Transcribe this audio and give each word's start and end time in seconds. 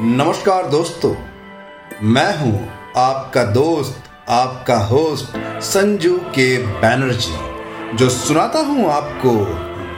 नमस्कार 0.00 0.66
दोस्तों, 0.66 1.14
मैं 2.02 2.36
हूँ 2.38 2.68
आपका 2.96 3.44
दोस्त, 3.44 4.02
आपका 4.28 4.78
होस्ट 4.78 5.36
संजू 5.62 6.16
के 6.18 6.58
बैनर्जी 6.58 7.96
जो 7.96 8.08
सुनाता 8.08 8.58
हूँ 8.58 8.86
आपको 8.90 9.32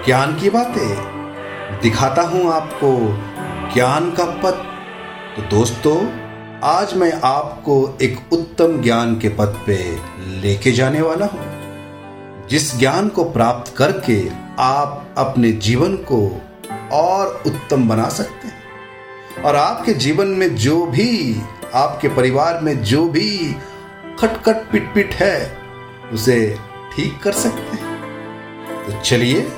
ज्ञान 0.07 0.37
की 0.41 0.51
बातें, 0.51 1.81
दिखाता 1.83 2.23
हूँ 2.23 2.53
आपको 2.53 2.93
ज्ञान 3.75 4.11
का 4.11 4.25
पथ। 4.25 4.67
तो 5.37 5.43
दोस्तों, 5.51 5.97
आज 6.63 6.95
मैं 6.95 7.13
आपको 7.25 7.99
एक 8.03 8.33
उत्तम 8.33 8.81
ज्ञान 8.83 9.19
के 9.19 9.29
पथ 9.29 9.65
पे 9.67 9.79
लेके 10.41 10.73
जाने 10.73 11.03
वाला 11.03 11.27
हूँ, 11.27 11.47
जिस 12.49 12.79
ज्ञान 12.79 13.09
को 13.09 13.25
प्राप्त 13.25 13.77
करके 13.77 14.48
आप 14.59 15.15
अपने 15.19 15.53
जीवन 15.53 15.97
को 15.97 16.43
और 16.93 17.43
उत्तम 17.47 17.89
बना 17.89 18.09
सकते 18.09 18.49
हैं। 18.49 18.59
और 19.43 19.57
आपके 19.57 19.95
जीवन 19.95 20.27
में 20.27 20.55
जो 20.55 20.87
भी, 20.87 21.43
आपके 21.75 22.09
परिवार 22.09 22.61
में 22.61 22.83
जो 22.83 23.09
भी 23.09 23.57
खटखट 24.21 24.71
पिट 24.73 24.95
पिट 24.95 25.15
है, 25.15 25.59
उसे 26.13 26.59
ठीक 26.97 27.23
कर 27.23 27.33
सकते 27.33 27.77
हैं। 27.77 27.99
तो 28.87 29.01
चलिए, 29.01 29.53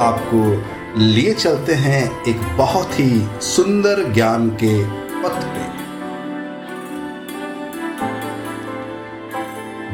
आपको 0.00 0.64
लिए 1.00 1.34
चलते 1.34 1.74
हैं 1.74 2.24
एक 2.24 2.42
बहुत 2.56 3.00
ही 3.00 3.26
सुंदर 3.40 4.12
ज्ञान 4.12 4.50
के 4.50 4.84
पथ 5.22 5.44
पे। 5.44 5.76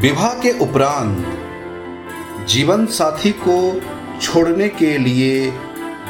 विवाह 0.01 0.35
के 0.35 0.59
उपरांत 0.59 1.39
जीवन 2.49 2.87
साथी 2.87 3.31
को 3.33 3.81
छोड़ने 4.23 4.69
के 4.69 4.99
लिए 4.99 5.51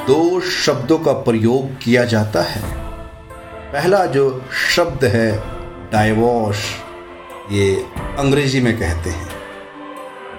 दो 0.06 0.40
शब्दों 0.40 0.98
का 0.98 1.12
प्रयोग 1.12 1.78
किया 1.78 2.04
जाता 2.04 2.42
है। 2.42 2.62
पहला 3.72 4.06
जो 4.06 4.44
शब्द 4.76 5.04
है 5.04 5.42
डाइवोर्स 5.92 6.64
ये 7.50 7.86
अंग्रेज़ी 7.96 8.60
में 8.60 8.78
कहते 8.78 9.10
हैं। 9.10 9.28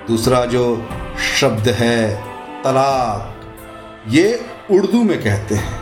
दूसरा 0.08 0.46
जो 0.46 0.90
शब्द 1.40 1.68
है, 1.68 2.16
तलाक, 2.64 3.42
ये 4.08 4.46
उर्दू 4.72 5.04
में 5.04 5.24
कहते 5.24 5.56
हैं। 5.56 5.82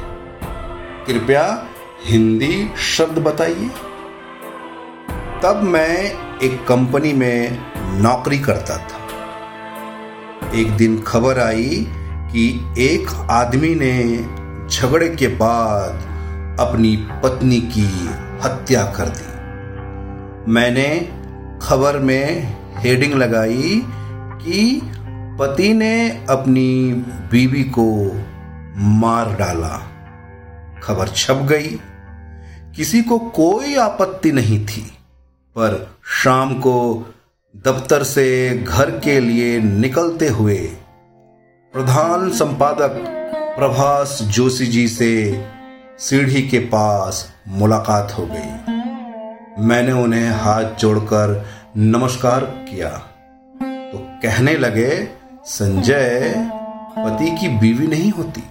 कृपया 1.08 1.68
हिंदी 2.06 2.72
शब्द 2.78 3.20
बताइए। 3.20 3.70
तब 5.44 5.62
मैं 5.64 5.98
एक 6.40 6.68
कंपनी 6.68 7.14
में 7.14 7.58
नौकरी 8.02 8.40
करता 8.40 8.78
था। 8.78 9.01
एक 10.56 10.72
दिन 10.72 11.02
खबर 11.02 11.40
आई 11.40 11.86
कि 12.32 12.76
एक 12.78 13.08
आदमी 13.32 13.76
ने 13.76 14.18
झगड़े 14.70 15.08
के 15.10 15.28
बाद 15.28 15.94
अपनी 16.60 16.96
पत्नी 17.24 17.62
की 17.62 17.86
हत्या 18.44 18.84
कर 18.84 19.10
दी। 19.10 20.52
मैंने 20.52 20.88
खबर 21.62 22.00
में 22.00 22.58
हेडिंग 22.78 23.14
लगाई 23.14 23.82
कि 24.44 24.82
पति 25.40 25.74
ने 25.74 26.26
अपनी 26.30 26.94
बीवी 27.32 27.64
को 27.64 28.12
मार 28.78 29.36
डाला। 29.36 29.78
खबर 30.84 31.08
छप 31.08 31.46
गई। 31.50 31.80
किसी 32.76 33.02
को 33.02 33.20
कोई 33.20 33.76
आपत्ति 33.76 34.32
नहीं 34.32 34.66
थी, 34.66 34.82
पर 35.56 35.96
शाम 36.06 36.54
को 36.54 37.06
दफ्तर 37.58 38.04
से 38.04 38.58
घर 38.58 38.90
के 38.90 39.20
लिए 39.20 39.60
निकलते 39.60 40.28
हुए 40.28 40.56
प्रधान 41.74 42.30
संपादक 42.30 42.90
प्रभास 43.60 44.20
जोशी 44.22 44.66
जी 44.66 44.88
से 44.88 45.44
सीढ़ी 46.00 46.42
के 46.42 46.60
पास 46.60 47.34
मुलाकात 47.48 48.16
हो 48.20 48.30
गई। 48.32 48.74
मैंने 49.64 49.92
उन्हें 49.92 50.30
हाथ 50.30 50.64
जोड़कर 50.64 51.46
नमस्कार 51.78 52.42
किया। 52.42 52.90
तो 53.92 53.98
कहने 53.98 54.56
लगे, 54.56 55.08
संजय, 55.46 56.34
पति 56.98 57.32
की 57.32 57.48
बीवी 57.48 57.88
नहीं 57.88 58.12
होती। 58.12 58.44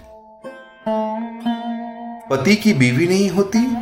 पति 2.29 2.55
की 2.55 2.73
बीवी 2.73 3.07
नहीं 3.07 3.29
होती? 3.29 3.75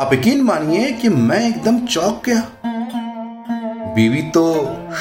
आप 0.00 0.10
यकीन 0.12 0.40
मानिए 0.40 0.92
कि 0.92 1.08
मैं 1.08 1.48
एकदम 1.48 1.86
चौंक 1.86 2.22
गया। 2.26 2.61
बीवी 3.94 4.20
तो 4.22 4.42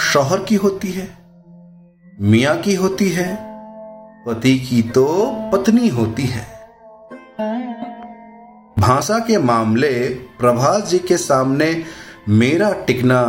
शौहर 0.03 0.43
की 0.43 0.55
होती 0.55 0.91
है, 0.91 1.07
मियाँ 2.21 2.55
की 2.57 2.73
होती 2.75 3.07
है, 3.09 3.27
पति 4.25 4.57
की 4.59 4.81
तो 4.81 5.05
पत्नी 5.53 5.87
होती 5.87 6.25
है। 6.25 6.41
भाषा 8.77 9.19
के 9.19 9.37
मामले 9.37 9.93
प्रभास 10.39 10.89
जी 10.89 10.99
के 10.99 11.17
सामने 11.17 11.83
मेरा 12.29 12.71
टिकना 12.87 13.21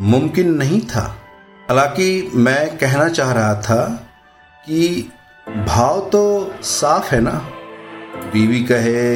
मुमकिन 0.00 0.54
नहीं 0.54 0.80
था। 0.86 1.02
हालाँकि 1.68 2.30
मैं 2.34 2.76
कहना 2.78 3.08
चाह 3.08 3.32
रहा 3.32 3.54
था 3.60 3.84
कि 4.66 5.10
भाव 5.46 6.00
तो 6.12 6.24
साफ़ 6.62 7.14
है 7.14 7.20
ना। 7.20 7.38
बीवी 8.32 8.62
कहे 8.62 9.14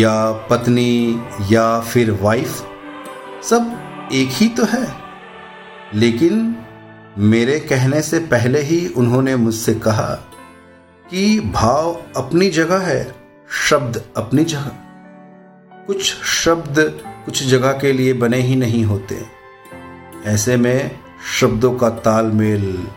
या 0.00 0.32
पत्नी 0.50 1.20
या 1.52 1.80
फिर 1.80 2.10
वाइफ 2.22 2.62
सब 3.42 3.79
एक 4.12 4.28
ही 4.30 4.48
तो 4.48 4.64
है। 4.64 4.94
लेकिन 5.94 6.56
मेरे 7.18 7.60
कहने 7.60 8.02
से 8.02 8.18
पहले 8.18 8.60
ही 8.60 8.88
उन्होंने 8.88 9.36
मुझसे 9.36 9.74
कहा 9.74 10.14
कि 11.10 11.40
भाव 11.40 12.02
अपनी 12.16 12.50
जगह 12.50 12.78
है, 12.78 13.14
शब्द 13.68 14.04
अपनी 14.16 14.44
जगह। 14.44 14.70
कुछ 15.86 16.24
शब्द 16.24 17.02
कुछ 17.06 17.42
जगह 17.42 17.72
के 17.72 17.92
लिए 17.92 18.12
बने 18.12 18.38
ही 18.38 18.56
नहीं 18.56 18.84
होते। 18.84 19.26
ऐसे 20.26 20.56
में 20.56 20.98
शब्दों 21.40 21.74
का 21.74 21.90
तालमेल 21.90 22.88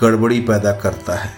गड़बड़ी 0.00 0.40
पैदा 0.40 0.72
करता 0.72 1.14
है। 1.14 1.34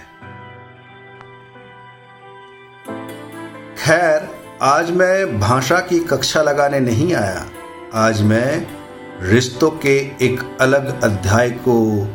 खैर, 3.77 4.29
आज 4.61 4.91
मैं 4.91 5.39
भाषा 5.39 5.79
की 5.79 5.99
कक्षा 5.99 6.41
लगाने 6.41 6.79
नहीं 6.79 7.15
आया। 7.15 7.45
आज 7.93 8.21
मैं 8.21 8.77
रिश्तों 9.21 9.71
के 9.71 9.97
एक 9.97 10.57
अलग 10.61 11.01
अध्याय 11.03 11.49
को 11.49 12.07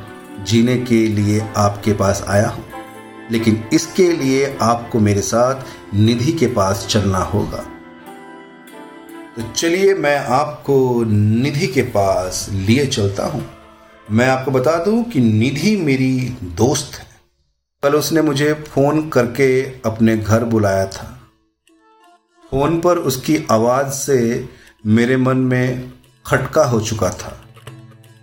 जीने 0.45 0.79
के 0.79 1.09
लिए 1.09 1.49
आपके 1.57 1.93
पास 1.93 2.25
आया 2.29 2.49
हूँ। 2.49 2.65
लेकिन 3.31 3.65
इसके 3.73 4.13
लिए 4.13 4.59
आपको 4.63 5.01
मेरे 5.01 5.21
साथ 5.21 5.65
निधि 5.95 6.33
के 6.33 6.47
पास 6.47 6.87
चलना 6.91 7.19
होगा। 7.19 7.67
तो 9.37 9.53
चलिए 9.57 9.95
मैं 9.95 10.19
आपको 10.19 11.05
निधि 11.43 11.67
के 11.67 11.83
पास 11.83 12.49
लिए 12.53 12.87
चलता 12.87 13.27
हूँ। 13.27 13.51
मैं 14.11 14.29
आपको 14.29 14.51
बता 14.51 14.85
दूँ 14.85 15.05
कि 15.05 15.21
निधि 15.21 15.77
मेरी 15.77 16.37
दोस्त 16.43 16.95
है। 16.95 17.07
कल 17.83 17.95
उसने 17.95 18.23
मुझे 18.23 18.55
फ़ोन 18.55 19.09
करके 19.09 19.63
अपने 19.63 20.17
घर 20.17 20.45
बुलाया 20.45 20.87
था। 20.87 21.21
फ़ोन 22.51 22.81
पर 22.81 22.99
उसकी 22.99 23.47
आवाज़ 23.51 23.89
से 23.89 24.49
मेरे 24.87 25.17
मन 25.17 25.37
में 25.37 25.93
खटका 26.27 26.65
हो 26.65 26.81
चुका 26.81 27.11
था 27.11 27.39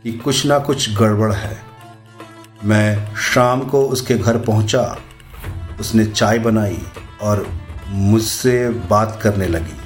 कि 0.03 0.11
कुछ 0.11 0.45
ना 0.45 0.59
कुछ 0.59 0.89
गड़बड़ 0.97 1.33
है। 1.33 1.57
मैं 2.65 3.15
शाम 3.15 3.61
को 3.61 3.83
उसके 3.85 4.15
घर 4.15 4.37
पहुँचा, 4.37 4.97
उसने 5.79 6.05
चाय 6.05 6.39
बनाई 6.39 6.81
और 7.21 7.45
मुझसे 7.88 8.69
बात 8.69 9.19
करने 9.23 9.47
लगी। 9.47 9.77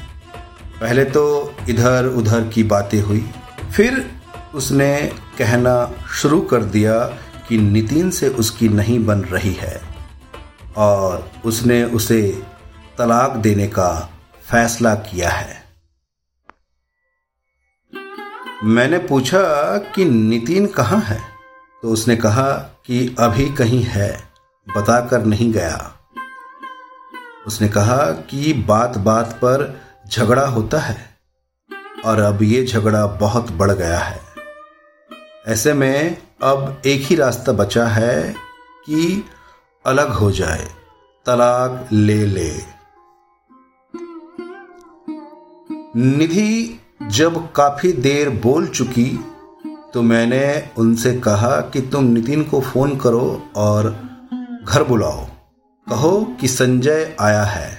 पहले 0.81 1.06
तो 1.06 1.56
इधर 1.69 2.06
उधर 2.07 2.47
की 2.47 2.63
बातें 2.63 3.02
हुई, 3.02 3.25
फिर 3.72 4.09
उसने 4.56 4.96
कहना 5.38 5.91
शुरू 6.13 6.41
कर 6.41 6.63
दिया 6.63 7.00
कि 7.50 7.57
नितिन 7.57 8.09
से 8.09 8.29
उसकी 8.29 8.69
नहीं 8.69 9.06
बन 9.06 9.22
रही 9.22 9.53
है 9.53 9.81
और 10.78 11.32
उसने 11.46 11.84
उसे 11.84 12.22
तलाक 12.97 13.35
देने 13.38 13.67
का 13.67 13.90
फैसला 14.46 14.96
किया 14.96 15.29
है। 15.29 15.63
मैंने 18.64 18.98
पूछा 18.98 19.78
कि 19.78 20.06
नितिन 20.06 20.68
कहाँ 20.68 21.00
है? 21.00 21.22
तो 21.82 21.90
उसने 21.90 22.16
कहा 22.16 22.52
कि 22.86 23.16
अभी 23.20 23.50
कहीं 23.50 23.84
है, 23.84 24.24
बताकर 24.78 25.26
नहीं 25.26 25.54
गया। 25.54 25.94
उसने 27.48 27.70
कहा 27.70 27.98
कि 27.98 28.54
बात 28.54 28.98
बात 28.98 29.28
पर 29.28 29.82
झगड़ा 30.08 30.48
होता 30.48 30.80
है, 30.80 31.18
और 32.06 32.20
अब 32.20 32.44
ये 32.44 32.66
झगड़ा 32.66 33.08
बहुत 33.08 33.52
बढ़ 33.52 33.72
गया 33.72 34.00
है। 34.00 34.22
ऐसे 35.48 35.74
में 35.74 36.18
अब 36.44 36.82
एक 36.86 37.02
ही 37.02 37.16
रास्ता 37.16 37.52
बचा 37.52 37.88
है 37.88 38.36
कि 38.86 39.26
अलग 39.86 40.10
हो 40.10 40.32
जाए, 40.32 40.68
तलाक 41.26 41.90
ले 41.92 42.26
ले। 42.26 42.56
निधि 45.96 46.80
जब 47.09 47.52
काफ़ी 47.52 47.91
देर 47.94 48.29
बोल 48.44 48.67
चुकी 48.67 49.05
तो 49.94 50.02
मैंने 50.02 50.72
उनसे 50.78 51.14
कहा 51.20 51.59
कि 51.73 51.82
तुम 51.82 52.03
नितिन 52.03 52.44
को 52.44 52.59
फ़ोन 52.61 52.96
करो 52.97 53.52
और 53.55 53.90
घर 54.64 54.84
बुलाओ। 54.84 55.26
कहो 55.88 56.11
कि 56.41 56.47
संजय 56.47 57.16
आया 57.22 57.44
है। 57.44 57.78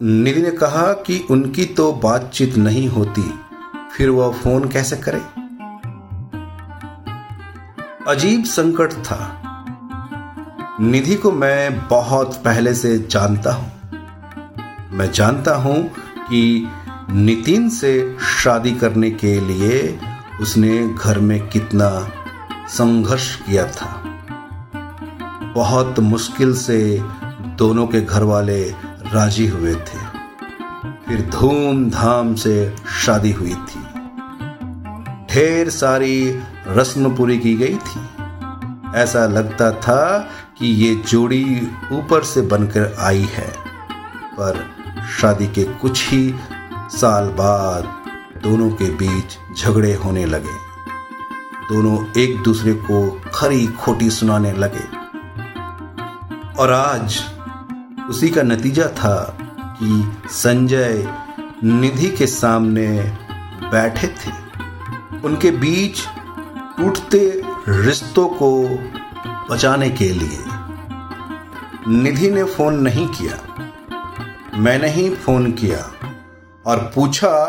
निधि 0.00 0.42
ने 0.42 0.50
कहा 0.50 0.92
कि 0.92 1.18
उनकी 1.30 1.64
तो 1.64 1.92
बातचीत 1.92 2.56
नहीं 2.56 2.88
होती, 2.88 3.22
फिर 3.96 4.10
वह 4.10 4.32
फ़ोन 4.32 4.68
कैसे 4.68 4.96
करे? 4.96 5.20
अजीब 8.08 8.44
संकट 8.44 8.92
था। 8.92 9.36
निधि 10.80 11.14
को 11.14 11.32
मैं 11.32 11.88
बहुत 11.88 12.34
पहले 12.36 12.74
से 12.74 12.98
जानता 13.00 13.52
हूँ। 13.52 13.72
मैं 14.92 15.10
जानता 15.12 15.54
हूँ 15.56 15.82
कि 16.20 16.68
नितिन 17.12 17.68
से 17.70 18.16
शादी 18.42 18.72
करने 18.72 19.10
के 19.10 19.40
लिए 19.40 20.00
उसने 20.40 20.88
घर 20.88 21.18
में 21.18 21.48
कितना 21.48 22.12
संघर्ष 22.68 23.36
किया 23.36 23.66
था। 23.66 24.02
बहुत 25.54 25.98
मुश्किल 25.98 26.54
से 26.54 27.00
दोनों 27.58 27.86
के 27.86 28.00
घर 28.00 28.22
वाले 28.22 28.62
राज़ी 29.12 29.46
हुए 29.48 29.74
थे। 29.74 30.10
फिर 31.06 31.30
धूमधाम 31.30 32.34
से 32.34 32.76
शादी 33.02 33.32
हुई 33.32 33.54
थी। 33.54 33.80
ढेर 35.34 35.70
सारी 35.70 36.40
रस्म 36.68 37.16
पूरी 37.16 37.38
की 37.38 37.54
गई 37.54 37.74
थी। 37.74 38.00
ऐसा 38.96 39.26
लगता 39.26 39.70
था 39.72 40.28
कि 40.58 40.66
ये 40.66 40.94
जोड़ी 40.94 41.68
ऊपर 41.92 42.22
से 42.22 42.40
बनकर 42.40 42.96
आई 42.98 43.28
है, 43.32 43.50
पर 44.32 44.70
शादी 45.20 45.46
के 45.46 45.64
कुछ 45.64 46.08
ही 46.08 46.34
साल 46.92 47.24
बाद 47.28 47.84
दोनों 48.42 48.70
के 48.70 48.84
बीच 48.84 49.58
झगड़े 49.58 49.94
होने 49.94 50.26
लगे। 50.26 50.70
दोनों 51.74 52.20
एक 52.20 52.42
दूसरे 52.42 52.72
को 52.72 53.22
खरी 53.34 53.66
खोटी 53.66 54.10
सुनाने 54.10 54.52
लगे। 54.52 55.00
और 56.58 56.72
आज 56.72 57.24
उसी 58.10 58.28
का 58.28 58.42
नतीजा 58.42 58.84
था 58.84 59.38
कि 59.60 60.12
संजय 60.30 61.14
निधि 61.64 62.08
के 62.08 62.26
सामने 62.26 63.16
बैठे 63.64 64.06
थे। 64.06 64.32
उनके 65.24 65.50
बीच 65.50 65.98
टूटते 66.78 67.42
रिश्तों 67.68 68.28
को 68.28 68.78
बचाने 69.50 69.90
के 69.90 70.08
लिए 70.08 70.38
निधि 71.88 72.30
ने 72.30 72.44
फ़ोन 72.44 72.74
नहीं 72.74 73.08
किया। 73.08 73.38
मैंने 74.54 74.88
ही 74.88 75.10
फ़ोन 75.10 75.52
किया। 75.52 75.99
और 76.66 76.78
पूछा 76.94 77.46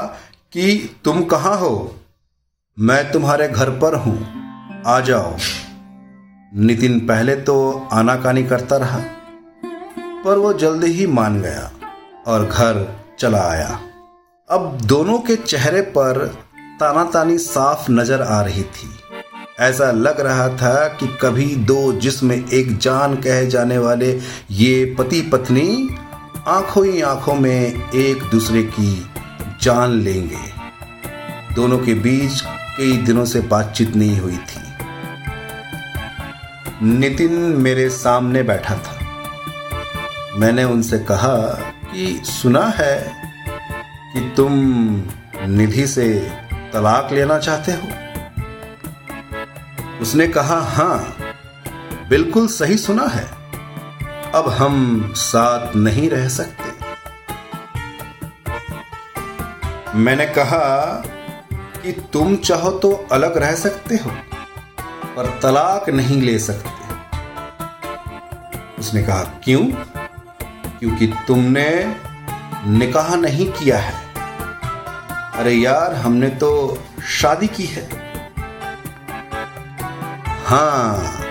कि 0.54 0.96
तुम 1.06 1.24
कहाँ 1.26 1.56
हो? 1.58 1.96
मैं 2.78 3.12
तुम्हारे 3.12 3.48
घर 3.48 3.70
पर 3.80 3.96
हूँ। 3.96 4.18
आ 4.88 5.00
जाओ। 5.00 5.36
नितिन 6.58 7.00
पहले 7.00 7.36
तो 7.42 7.56
आनाकानी 7.94 8.44
करता 8.44 8.78
रहा, 8.78 9.00
पर 10.26 10.38
वो 10.38 10.54
जल्दी 10.54 10.88
ही 10.88 11.06
मान 11.08 11.42
गया 11.42 11.72
और 12.28 12.46
घर 12.46 12.88
चला 13.20 13.42
आया। 13.42 13.80
अब 14.50 14.78
दोनों 14.82 15.20
के 15.20 15.36
चेहरे 15.36 15.82
पर 15.92 16.26
तानातानी 16.80 17.38
साफ़ 17.38 17.92
नज़र 17.92 18.22
आ 18.22 18.42
रही 18.42 18.64
थी। 18.64 18.90
ऐसा 19.60 19.92
लग 19.92 20.20
रहा 20.20 20.48
था 20.58 20.88
कि 20.96 21.08
कभी 21.22 21.56
दो 21.66 21.92
जिसमें 21.94 22.36
एक 22.36 22.78
जान 22.78 23.16
कहे 23.16 23.46
जाने 23.48 23.78
वाले 23.78 24.12
ये 24.52 24.96
पति 25.00 25.22
पत्नी 25.22 25.68
आँखों 26.48 26.86
ही 26.86 27.02
आँखों 27.02 27.36
में 27.36 27.90
एक 27.92 28.24
दूसरे 28.24 28.64
की 28.64 29.12
जान 29.62 29.92
लेंगे। 29.92 30.38
दोनों 31.56 31.80
के 31.80 31.94
बीच 31.94 32.44
कई 32.78 32.98
दिनों 32.98 33.26
से 33.26 33.42
बातचीत 33.42 33.96
नहीं 33.96 34.20
हुई 34.20 34.38
थी। 34.38 34.62
नितिन 36.84 37.32
मेरे 37.34 37.90
सामने 37.90 38.44
बैठा 38.44 38.76
था। 38.76 39.00
मैंने 40.36 40.64
उनसे 40.64 41.00
कहा 41.00 41.38
कि 41.94 42.22
सुना 42.26 42.66
है 42.66 43.14
कि 44.14 44.34
तुम 44.38 44.52
निधि 45.46 45.88
से 45.88 46.32
तलाक 46.74 47.10
लेना 47.12 47.40
चाहते 47.40 47.72
हो? 47.72 47.88
उसने 50.02 50.28
कहा, 50.28 50.62
हाँ, 50.62 51.18
बिल्कुल 52.10 52.48
सही 52.48 52.78
सुना 52.78 53.04
है। 53.04 53.41
अब 54.36 54.48
हम 54.50 55.14
साथ 55.14 55.76
नहीं 55.76 56.10
रह 56.10 56.28
सकते। 56.30 56.70
मैंने 59.96 60.26
कहा 60.26 60.60
कि 61.84 61.92
तुम 62.14 62.36
चाहो 62.36 62.72
तो 62.72 62.92
अलग 63.12 63.38
रह 63.38 63.56
सकते 63.56 63.96
हो, 63.96 64.12
पर 65.16 65.40
तलाक 65.44 65.90
नहीं 65.90 66.22
ले 66.22 66.40
सकते। 66.40 66.70
उसने 68.80 69.04
कहा, 69.04 69.24
क्यों? 69.44 69.66
क्योंकि 70.80 71.08
तुमने 71.28 71.70
निकाह 72.68 73.16
नहीं 73.16 73.52
किया 73.52 73.78
है। 73.78 73.94
अरे 75.34 75.54
यार, 75.54 75.94
हमने 75.94 76.30
तो 76.30 76.52
शादी 77.12 77.48
की 77.48 77.66
है। 77.66 77.90
हाँ 80.46 81.24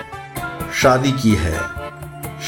शादी 0.73 1.11
की 1.11 1.35
है। 1.35 1.80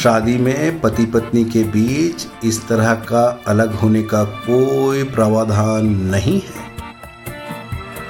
शादी 0.03 0.35
में 0.37 0.79
पति 0.81 1.05
पत्नी 1.05 1.43
के 1.45 1.63
बीच 1.63 2.25
इस 2.45 2.57
तरह 2.67 2.93
का 3.03 3.21
अलग 3.47 3.73
होने 3.73 4.01
का 4.03 4.23
कोई 4.23 5.03
प्रावधान 5.11 5.85
नहीं 6.05 6.39
है। 6.39 6.63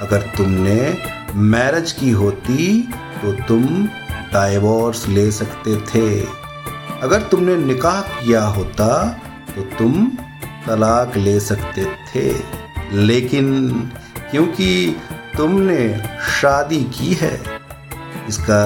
अगर 0.02 0.22
तुमने 0.36 0.96
मैरिज 1.44 1.92
की 1.92 2.10
होती 2.12 2.66
तो 3.22 3.32
तुम 3.44 3.66
डाइवोर्स 4.32 5.06
ले 5.08 5.30
सकते 5.32 5.76
थे। 5.84 6.08
अगर 7.02 7.28
तुमने 7.30 7.56
निकाह 7.56 8.00
किया 8.00 8.44
होता 8.48 8.88
तो 9.54 9.62
तुम 9.78 10.06
तलाक 10.66 11.16
ले 11.16 11.38
सकते 11.42 11.84
थे। 12.06 12.28
लेकिन 12.96 13.70
क्योंकि 14.30 14.96
तुमने 15.36 15.82
शादी 16.32 16.84
की 16.96 17.14
है, 17.14 17.38
इसका 18.28 18.62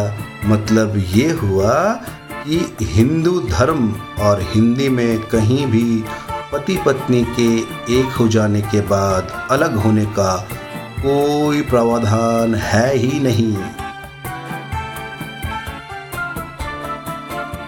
मतलब 0.47 1.03
ये 1.09 1.31
हुआ 1.33 1.75
कि 2.49 2.85
हिंदू 2.85 3.41
धर्म 3.41 3.95
और 4.21 4.41
हिंदी 4.43 4.89
में 4.89 5.19
कहीं 5.21 5.67
भी 5.67 6.05
पति 6.53 6.77
पत्नी 6.87 7.27
के 7.39 7.49
एक 7.99 8.13
हो 8.13 8.29
जाने 8.29 8.61
के 8.63 8.81
बाद 8.81 9.49
अलग 9.51 9.77
होने 9.77 10.05
का 10.05 10.37
कोई 11.01 11.63
प्रावधान 11.63 12.55
है 12.55 12.97
ही 12.97 13.21
नहीं। 13.21 13.57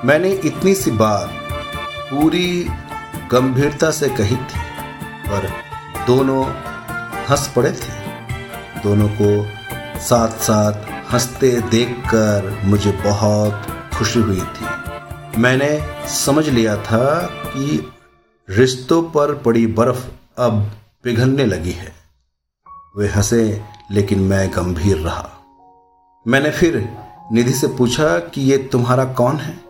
मैंने 0.05 0.31
इतनी 0.31 0.75
सी 0.75 0.91
बात 0.91 1.31
पूरी 2.11 2.67
गंभीरता 3.31 3.91
से 3.91 4.09
कही 4.09 4.37
थी, 4.37 4.61
पर 5.27 5.49
दोनों 6.07 6.45
हंस 7.31 7.53
पड़े 7.57 7.73
थे। 7.73 7.99
दोनों 8.83 9.09
को 9.21 9.47
साथ 10.01 10.29
साथ 10.29 10.73
हँसते 11.13 11.61
देखकर 11.61 12.61
मुझे 12.65 12.93
बहुत 12.93 13.70
खुशी 14.01 14.21
हुई 14.21 14.41
थी। 14.41 14.67
मैंने 15.41 15.83
समझ 16.09 16.49
लिया 16.49 16.77
था 16.77 17.23
कि 17.23 17.93
रिश्तों 18.51 19.03
पर 19.03 19.35
पड़ी 19.35 19.67
बर्फ़ 19.67 20.07
अब 20.39 20.71
पिघलने 21.03 21.47
लगी 21.47 21.71
है। 21.71 21.93
वे 22.97 23.09
हंसे, 23.09 23.63
लेकिन 23.93 24.21
मैं 24.21 24.51
गंभीर 24.51 24.97
रहा। 24.97 25.31
मैंने 26.29 26.51
फिर 26.51 26.97
निधि 27.33 27.53
से 27.53 27.67
पूछा 27.67 28.19
कि 28.19 28.41
ये 28.41 28.59
तुम्हारा 28.59 29.05
कौन 29.05 29.37
है? 29.37 29.61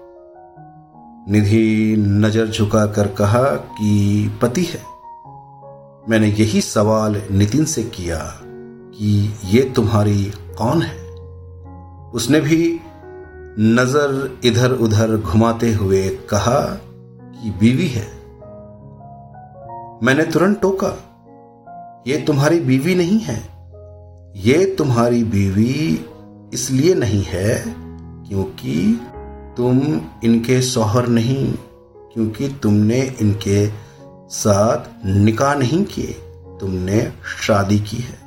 निधि 1.32 1.96
नज़र 1.98 2.46
झुकाकर 2.46 3.08
कहा 3.08 3.44
कि 3.44 4.32
पति 4.42 4.64
है। 4.64 4.84
मैंने 6.08 6.26
यही 6.28 6.60
सवाल 6.60 7.22
नितिन 7.30 7.64
से 7.64 7.82
किया 7.82 8.40
कि 8.94 9.34
ये 9.44 9.62
तुम्हारी 9.62 10.32
कौन 10.58 10.82
है? 10.82 10.98
उसने 12.10 12.40
भी 12.40 12.80
नज़र 13.60 14.38
इधर 14.44 14.72
उधर 14.72 15.16
घुमाते 15.16 15.72
हुए 15.72 16.08
कहा 16.30 16.60
कि, 16.60 17.50
बीवी 17.50 17.86
है। 17.86 18.06
मैंने 20.02 20.24
तुरंत 20.24 20.60
टोका, 20.60 20.88
ये 22.06 22.16
तुम्हारी 22.16 22.60
बीवी 22.60 22.94
नहीं 22.94 23.18
है। 23.20 23.36
ये 24.36 24.64
तुम्हारी 24.78 25.22
बीवी 25.24 26.06
इसलिए 26.54 26.94
नहीं 26.94 27.22
है 27.22 27.56
क्योंकि 28.28 29.00
तुम 29.56 29.80
इनके 30.24 30.60
शौहर 30.62 31.08
नहीं, 31.08 31.52
क्योंकि 32.14 32.48
तुमने 32.62 33.00
इनके 33.20 33.66
साथ 34.30 35.04
निकाह 35.06 35.54
नहीं 35.54 35.82
किए, 35.84 36.12
तुमने 36.60 37.02
शादी 37.38 37.78
की 37.80 37.96
है। 37.96 38.18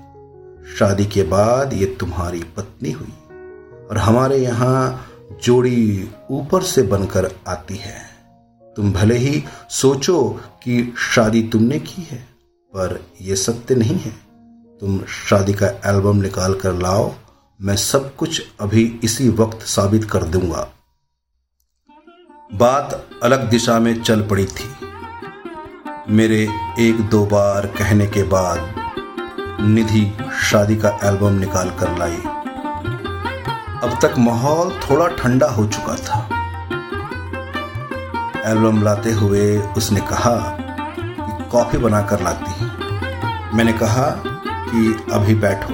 शादी 0.78 1.06
के 1.06 1.24
बाद 1.24 1.74
ये 1.74 1.86
तुम्हारी 2.00 2.44
पत्नी 2.58 2.92
हुई 2.92 3.14
और 3.90 3.98
हमारे 3.98 4.38
यहाँ 4.38 5.10
जोड़ी 5.44 6.10
ऊपर 6.32 6.64
से 6.64 6.82
बनकर 6.82 7.32
आती 7.48 7.76
है। 7.76 8.02
तुम 8.76 8.94
भले 8.94 9.18
ही 9.18 9.44
सोचो 9.70 10.30
कि 10.64 10.94
शादी 11.16 11.44
तुमने 11.44 11.80
की 11.80 12.02
है, 12.02 12.18
पर 12.68 13.06
यह 13.22 13.36
सत्य 13.36 13.76
नहीं 13.76 14.00
है। 14.00 14.12
तुम 14.82 15.04
शादी 15.30 15.54
का 15.54 15.68
एल्बम 15.68 16.18
निकाल 16.18 16.54
कर 16.54 16.74
लाओ, 16.74 17.14
मैं 17.62 17.76
सब 17.76 18.16
कुछ 18.16 18.42
अभी 18.62 19.00
इसी 19.04 19.30
वक्त 19.30 19.62
साबित 19.62 20.06
कर 20.06 20.24
दूँगा। 20.24 20.70
बात 22.54 23.10
अलग 23.24 23.50
दिशा 23.50 23.80
में 23.80 24.02
चल 24.04 24.22
पड़ी 24.22 24.46
थी। 24.46 24.72
मेरे 26.10 26.48
एक 26.80 27.02
दो 27.02 27.26
बार 27.26 27.68
कहने 27.68 28.08
के 28.08 28.24
बाद 28.24 28.76
निधि 29.62 30.12
शादी 30.44 30.76
का 30.76 31.00
एल्बम 31.04 31.34
निकाल 31.34 31.70
कर 31.70 31.98
लाई। 31.98 32.43
अब 33.84 33.98
तक 34.02 34.14
माहौल 34.18 34.70
थोड़ा 34.82 35.08
ठंडा 35.16 35.48
हो 35.48 35.66
चुका 35.68 35.96
था। 35.98 36.20
एल्बम 38.46 38.82
लाते 38.84 39.12
हुए 39.12 39.58
उसने 39.78 40.02
कहा 40.02 40.36
कि 40.60 41.50
कॉफ़ी 41.52 41.78
बनाकर 41.78 42.22
लाती 42.24 43.56
मैंने 43.58 43.74
कहा 43.74 44.06
कि 44.20 44.96
अभी 45.14 45.36
बैठो। 45.36 45.74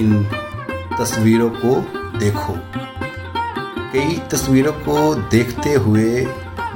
इन 0.00 0.24
तस्वीरों 0.98 1.48
को 1.56 1.74
देखो। 2.18 2.56
कई 3.92 4.18
तस्वीरों 4.30 4.72
को 4.80 5.14
देखते 5.30 5.72
हुए 5.76 6.26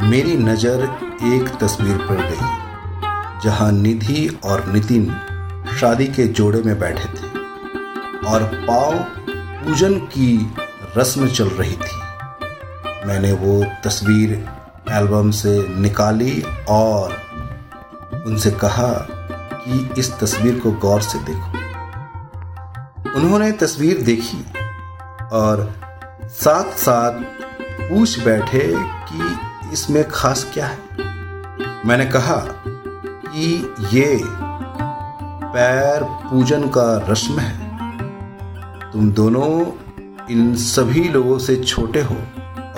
मेरी 0.03 0.37
नज़र 0.39 0.89
एक 1.27 1.53
तस्वीर 1.61 1.99
पर 1.99 2.23
गई, 2.23 2.49
जहाँ 3.45 3.71
निधि 3.73 4.27
और 4.45 4.67
नितिन 4.69 5.11
शादी 5.81 6.07
के 6.09 6.27
जोड़े 6.31 6.63
में 6.63 6.79
बैठे 6.79 7.09
थे 7.11 7.29
और 8.29 8.45
पाव 8.69 8.93
पूजन 9.67 9.95
की 9.99 10.55
रस्म 10.97 11.29
चल 11.29 11.49
रही 11.49 11.73
थी। 11.73 13.07
मैंने 13.07 13.33
वो 13.33 13.65
तस्वीर 13.85 14.33
एल्बम 14.91 15.31
से 15.31 15.69
निकाली 15.69 16.43
और 16.69 17.17
उनसे 18.27 18.51
कहा 18.51 18.93
कि 19.55 19.95
इस 19.99 20.13
तस्वीर 20.19 20.59
को 20.61 20.71
गौर 20.71 21.01
से 21.01 21.19
देखो। 21.19 21.51
उन्होंने 23.17 23.53
तस्वीर 23.53 24.03
देखी 24.03 24.45
और 25.33 25.75
साथ 26.31 26.73
साथ 26.79 27.21
पूछ 27.81 28.19
बैठे 28.21 28.65
कि 29.11 29.37
इसमें 29.73 30.09
खास 30.09 30.51
क्या 30.55 30.67
है। 30.67 30.79
मैंने 31.87 32.07
कहा 32.07 32.41
कि 32.69 33.75
ये 33.93 34.21
पैर 35.53 36.05
पूजन 36.05 36.69
का 36.69 37.07
रस्म 37.09 37.39
है। 37.39 37.66
तुम 38.97 39.11
दोनों 39.11 39.67
इन 40.31 40.55
सभी 40.57 41.05
लोगों 41.05 41.39
से 41.39 41.57
छोटे 41.57 42.03
हो 42.03 42.15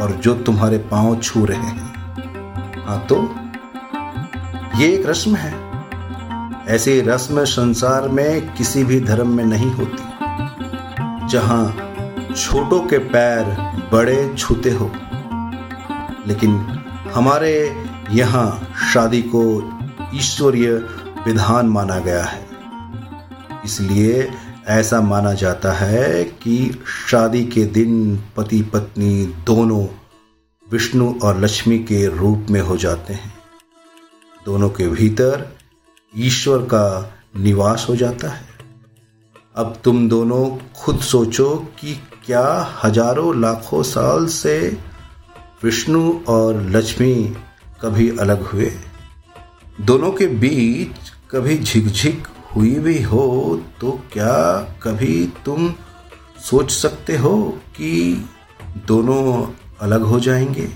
और 0.01 0.19
जो 0.23 0.35
तुम्हारे 0.35 0.79
पाँव 0.79 1.17
छू 1.17 1.45
रहे 1.45 1.59
हैं। 1.59 1.93
हाँ 2.87 3.07
तो 3.13 3.35
ये 4.79 4.89
एक 4.95 5.07
रस्म 5.07 5.37
है। 5.37 5.55
ऐसी 6.69 7.01
रस्म 7.01 7.45
संसार 7.45 8.09
में 8.09 8.55
किसी 8.55 8.85
भी 8.85 9.01
धर्म 9.01 9.29
में 9.29 9.45
नहीं 9.45 9.71
होती। 9.71 10.03
जहाँ 11.29 11.95
छोटों 12.37 12.81
के 12.81 12.99
पैर 12.99 13.45
बड़े 13.93 14.35
छूते 14.39 14.71
हो। 14.71 14.91
लेकिन 16.27 16.83
हमारे 17.15 17.87
यहाँ 18.11 18.73
शादी 18.95 19.23
को 19.23 19.73
ईश्वरीय 20.15 20.73
विधान 21.27 21.67
माना 21.67 21.99
गया 21.99 22.25
है। 22.25 22.47
इसलिए 23.65 24.31
ऐसा 24.69 25.01
माना 25.01 25.33
जाता 25.33 25.73
है 25.73 26.25
कि 26.25 26.85
शादी 27.11 27.45
के 27.45 27.65
दिन 27.65 28.17
पति 28.37 28.61
पत्नी 28.63 29.27
दोनों 29.47 29.87
विष्णु 30.73 31.13
और 31.23 31.41
लक्ष्मी 31.41 31.79
के 31.79 32.07
रूप 32.09 32.47
में 32.51 32.61
हो 32.61 32.77
जाते 32.77 33.15
हैं। 33.15 33.33
दोनों 34.47 34.69
के 34.69 34.89
भीतर 34.89 35.47
ईश्वर 36.17 36.59
का 36.59 37.15
निवास 37.37 37.87
हो 37.89 37.97
जाता 37.97 38.29
है। 38.29 38.47
अब 39.57 39.81
तुम 39.85 40.09
दोनों 40.09 40.45
खुद 40.77 41.01
सोचो 41.01 41.55
कि 41.81 41.95
क्या 42.27 42.47
हज़ारों 42.85 43.41
लाखों 43.41 43.83
साल 43.83 44.27
से 44.27 44.59
विष्णु 45.65 46.13
और 46.29 46.63
लक्ष्मी 46.71 47.15
कभी 47.83 48.09
अलग 48.19 48.43
हुए। 48.43 48.71
दोनों 49.81 50.13
के 50.13 50.27
बीच 50.27 51.11
कभी 51.31 51.59
झिकझिक 51.59 52.27
हुई 52.57 52.75
भी 52.75 53.03
हो 53.03 53.61
तो 53.81 54.01
क्या 54.13 54.61
कभी 54.83 55.33
तुम 55.45 55.75
सोच 56.51 56.71
सकते 56.71 57.17
हो 57.17 57.59
कि 57.77 58.29
दोनों 58.87 59.53
अलग 59.81 60.03
हो 60.03 60.21
जाएँगे? 60.21 60.69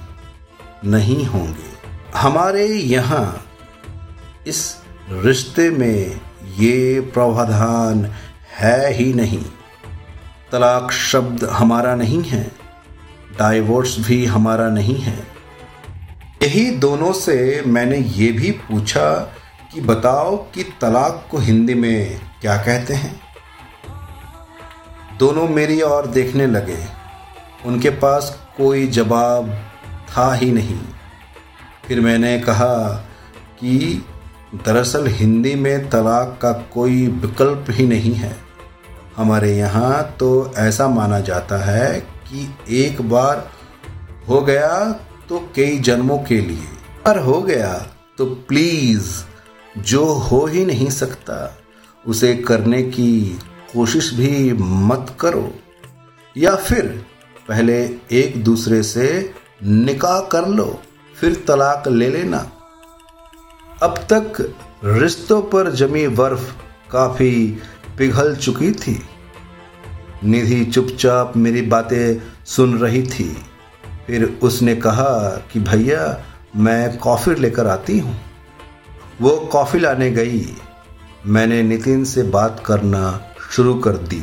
नहीं 0.85 1.27
होंगे। 1.27 1.73
हमारे 2.17 2.67
यहाँ 2.67 3.47
इस 4.47 4.77
रिश्ते 5.11 5.71
में 5.71 6.21
ये 6.59 7.01
प्रावधान 7.01 8.05
है 8.59 8.93
ही 8.93 9.13
नहीं। 9.15 9.45
तलाक 10.53 10.93
शब्द 10.93 11.45
हमारा 11.45 11.95
नहीं 11.95 12.23
है 12.23 12.53
डाइवोर्स 13.39 14.07
भी 14.07 14.27
हमारा 14.27 14.69
नहीं 14.69 14.97
है। 14.97 15.27
यही 16.43 16.71
दोनों 16.71 17.13
से 17.13 17.63
मैंने 17.67 17.99
ये 17.99 18.33
भी 18.33 18.51
पूछा 18.51 19.35
कि 19.75 19.81
बताओ 19.81 20.37
कि 20.37 20.63
तलाक 20.81 21.29
को 21.31 21.39
हिंदी 21.39 21.75
में 21.75 22.21
क्या 22.41 22.57
कहते 22.57 22.95
हैं? 22.95 23.21
दोनों 25.19 25.49
मेरी 25.49 25.83
ओर 25.83 26.07
देखने 26.07 26.47
लगे। 26.47 26.79
उनके 27.67 27.91
पास 27.91 28.41
कोई 28.57 28.87
जवाब 28.87 29.71
था 30.09 30.35
ही 30.35 30.53
नहीं। 30.53 30.81
फिर 31.85 32.01
मैंने 32.01 32.39
कहा 32.41 33.05
कि 33.61 34.05
दरअसल 34.55 35.07
हिंदी 35.07 35.55
में 35.55 35.91
तलाक 35.91 36.39
का 36.43 36.53
कोई 36.53 37.07
विकल्प 37.07 37.67
ही 37.71 37.87
नहीं 37.87 38.15
है। 38.15 38.37
हमारे 39.17 39.57
यहाँ 39.57 40.17
तो 40.21 40.55
ऐसा 40.57 40.89
माना 40.89 41.21
जाता 41.21 41.65
है 41.65 42.01
कि 42.01 42.57
एक 42.71 43.03
बार 43.03 43.51
हो 44.29 44.41
गया 44.41 44.93
तो 45.29 45.53
कई 45.57 45.79
जन्मों 45.79 46.19
के 46.19 46.41
लिए। 46.41 46.69
पर 47.05 47.19
हो 47.19 47.43
गया 47.43 47.87
तो 48.19 48.27
प्लीज़ 48.27 49.25
जो 49.79 50.05
हो 50.05 50.47
ही 50.47 50.65
नहीं 50.65 50.91
सकता, 50.91 51.59
उसे 52.07 52.37
करने 52.37 52.83
की 52.83 53.39
कोशिश 53.75 54.15
भी 54.15 54.53
मत 54.53 55.17
करो। 55.21 55.55
या 56.37 56.57
फिर 56.57 57.07
पहले 57.49 57.91
एक 58.13 58.45
दूसरे 58.45 58.83
से 58.83 59.35
निकाह 59.65 60.21
कर 60.21 60.49
लो, 60.49 60.83
फिर 61.21 61.45
तलाक 61.49 61.89
ले 61.89 62.09
लेना। 62.09 62.51
अब 63.83 63.99
तक 64.13 64.55
रिश्तों 64.85 65.43
पर 65.43 65.71
जमी 65.71 66.09
बर्फ़ 66.09 66.55
काफ़ी 66.91 67.59
पिघल 67.99 68.37
चुकी 68.37 68.73
थी। 68.73 69.03
निधि 70.25 70.65
चुपचाप 70.65 71.37
मेरी 71.37 71.63
बातें 71.63 72.23
सुन 72.47 72.79
रही 72.79 73.03
थी। 73.03 73.37
फिर 74.07 74.39
उसने 74.43 74.77
कहा 74.77 75.43
कि 75.53 75.61
भैया, 75.61 76.25
मैं 76.57 76.99
कॉफ़ी 76.99 77.35
लेकर 77.35 77.67
आती 77.67 77.99
हूँ। 77.99 78.32
वो 79.23 79.37
कॉफ़ी 79.37 79.79
लाने 79.81 80.11
गई। 80.11 80.57
मैंने 81.27 81.63
नितिन 81.63 82.05
से 82.05 82.23
बात 82.23 82.63
करना 82.67 83.23
शुरू 83.51 83.75
कर 83.75 83.91
दी। 83.91 84.23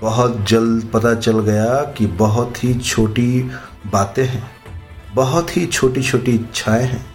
बहुत 0.00 0.44
जल्द 0.48 0.90
पता 0.94 1.14
चल 1.14 1.40
गया 1.40 1.92
कि 1.92 2.06
बहुत 2.06 2.64
ही 2.64 2.74
छोटी 2.74 3.50
बातें 3.86 4.24
हैं। 4.24 4.50
बहुत 5.14 5.56
ही 5.56 5.66
छोटी 5.66 6.02
छोटी 6.02 6.32
इच्छाएँ 6.32 6.82
हैं, 6.82 7.06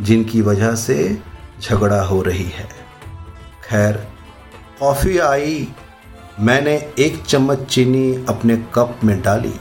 जिनकी 0.00 0.42
वजह 0.42 0.74
से 0.74 1.18
झगड़ा 1.62 2.02
हो 2.02 2.22
रही 2.22 2.44
है। 2.44 2.68
खैर, 3.64 4.08
कॉफ़ी 4.80 5.18
आई। 5.18 5.68
मैंने 6.40 6.92
एक 6.98 7.22
चम्मच 7.24 7.58
चीनी 7.58 8.26
अपने 8.28 8.56
कप 8.74 9.00
में 9.04 9.22
डाली। 9.22 9.54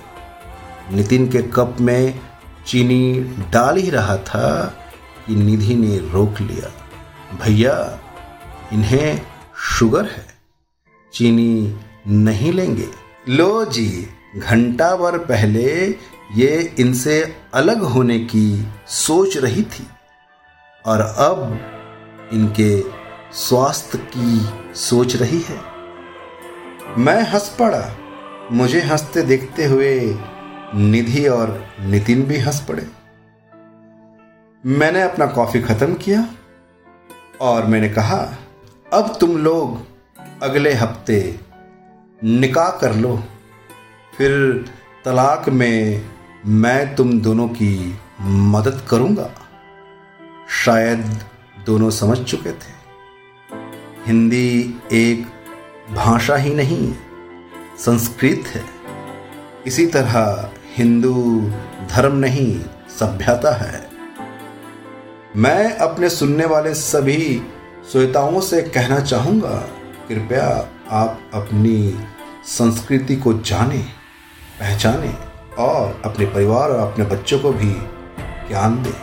नितिन 0.93 1.29
के 1.29 1.41
कप 1.41 1.75
में 1.81 2.19
चीनी 2.67 3.19
डाल 3.53 3.77
ही 3.77 3.89
रहा 3.89 4.17
था। 4.17 4.73
कि 5.29 5.35
निधि 5.35 5.75
ने 5.75 5.97
रोक 5.97 6.41
लिया। 6.41 6.71
भैया, 7.43 7.99
इन्हें 8.73 9.21
शुगर 9.57 10.05
है, 10.05 10.25
चीनी 11.13 11.79
नहीं 12.07 12.53
लेंगे। 12.53 12.87
लो 13.29 13.65
जी, 13.65 14.07
घंटा 14.35 14.95
भर 14.95 15.17
पहले 15.17 15.95
ये 16.33 16.75
इनसे 16.79 17.35
अलग 17.53 17.81
होने 17.81 18.19
की 18.19 18.67
सोच 18.87 19.37
रही 19.37 19.63
थी 19.63 19.87
और 20.85 21.01
अब 21.01 21.59
इनके 22.33 22.83
स्वास्थ्य 23.33 23.97
की 23.97 24.45
सोच 24.75 25.15
रही 25.15 25.41
है। 25.41 25.59
मैं 26.97 27.31
हंस 27.31 27.55
पड़ा। 27.59 27.95
मुझे 28.51 28.81
हँसते 28.81 29.21
देखते 29.21 29.65
हुए 29.65 30.17
निधि 30.75 31.27
और 31.27 31.67
नितिन 31.79 32.23
भी 32.23 32.37
हंस 32.37 32.65
पड़े। 32.69 32.98
मैंने 34.63 35.01
अपना 35.01 35.25
कॉफ़ी 35.25 35.61
खत्म 35.61 35.93
किया 35.93 36.27
और 37.41 37.65
मैंने 37.65 37.89
कहा, 37.89 38.17
अब 38.93 39.17
तुम 39.19 39.37
लोग 39.37 39.79
अगले 40.43 40.73
हफ़्ते 40.73 41.39
निकाह 42.23 42.69
कर 42.69 42.95
लो। 42.95 43.15
फिर 44.17 44.31
तलाक 45.05 45.49
में 45.49 46.05
मैं 46.45 46.95
तुम 46.95 47.19
दोनों 47.21 47.47
की 47.47 47.99
मदद 48.21 48.81
करूँगा। 48.89 49.29
शायद 50.65 51.19
दोनों 51.65 51.89
समझ 51.89 52.17
चुके 52.17 52.51
थे। 52.51 52.77
हिंदी 54.07 54.79
एक 54.91 55.25
भाषा 55.95 56.35
ही 56.35 56.53
नहीं, 56.53 56.93
संस्कृत 57.79 58.47
है। 58.47 58.63
इसी 59.67 59.85
तरह 59.87 60.49
हिंदू 60.77 61.41
धर्म 61.91 62.15
नहीं, 62.15 62.59
सभ्यता 62.89 63.55
है। 63.55 63.89
मैं 65.35 65.77
अपने 65.77 66.09
सुनने 66.09 66.45
वाले 66.45 66.73
सभी 66.73 67.41
श्रोताओं 67.91 68.41
से 68.41 68.61
कहना 68.61 68.99
चाहूँगा, 68.99 69.69
कृपया 70.09 70.69
आप 70.89 71.19
अपनी 71.33 71.99
संस्कृति 72.45 73.15
को 73.15 73.33
जानें, 73.33 73.83
पहचानें 74.59 75.17
और 75.59 76.01
अपने 76.05 76.25
परिवार 76.25 76.69
और 76.69 76.91
अपने 76.91 77.05
बच्चों 77.05 77.39
को 77.39 77.53
भी 77.53 77.73
ज्ञान 78.49 78.83
दें। 78.83 78.93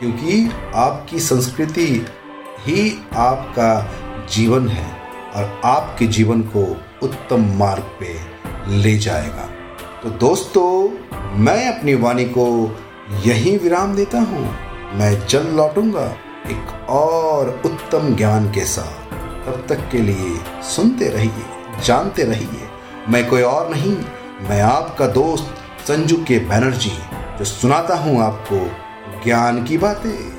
क्योंकि 0.00 0.50
आपकी 0.74 1.20
संस्कृति 1.20 2.06
ही 2.60 3.06
आपका 3.16 3.90
जीवन 4.26 4.68
है 4.68 4.96
और 5.34 5.60
आपके 5.64 6.06
जीवन 6.06 6.42
को 6.42 6.76
उत्तम 7.02 7.58
मार्ग 7.58 7.82
पे 7.82 8.18
ले 8.68 8.98
जाएगा। 8.98 9.48
तो 10.02 10.10
दोस्तों, 10.10 10.88
मैं 11.38 11.78
अपनी 11.78 11.94
वाणी 11.94 12.24
को 12.24 12.76
यही 13.24 13.56
विराम 13.56 13.96
देता 13.96 14.18
हूँ। 14.18 14.65
मैं 14.96 15.26
जल्द 15.26 15.48
लौटूँगा 15.48 16.04
एक 16.50 16.90
और 16.90 17.62
उत्तम 17.64 18.14
ज्ञान 18.16 18.50
के 18.52 18.64
साथ। 18.64 19.14
तब 19.46 19.66
तक 19.68 19.88
के 19.92 19.98
लिए 19.98 20.62
सुनते 20.62 21.08
रहिए, 21.08 21.44
जानते 21.84 22.22
रहिए। 22.22 22.68
मैं 23.08 23.28
कोई 23.28 23.42
और 23.42 23.70
नहीं, 23.70 23.96
मैं 24.48 24.60
आपका 24.62 25.06
दोस्त 25.06 25.54
संजू 25.88 26.16
के 26.16 26.38
बैनर्जी, 26.38 26.92
जो 27.38 27.44
सुनाता 27.44 27.96
हूँ 27.96 28.22
आपको 28.22 28.58
ज्ञान 29.24 29.64
की 29.64 29.78
बातें। 29.78 30.35